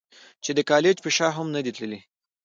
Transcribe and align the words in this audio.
چې 0.43 0.51
د 0.57 0.59
کالج 0.69 0.95
پۀ 1.03 1.11
شا 1.17 1.27
هم 1.37 1.47
نۀ 1.53 1.61
دي 1.65 1.71
تلي- 1.77 1.99